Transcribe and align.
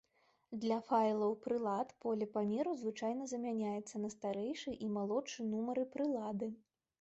Для 0.61 0.77
файлаў 0.85 1.33
прылад, 1.43 1.91
поле 2.05 2.27
памеру 2.37 2.73
звычайна 2.79 3.27
замяняецца 3.35 3.95
на 4.03 4.09
старэйшы 4.15 4.75
і 4.87 4.89
малодшы 4.97 5.39
нумары 5.53 5.85
прылады. 5.99 6.51